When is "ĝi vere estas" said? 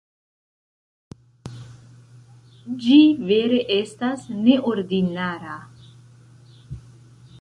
2.85-4.25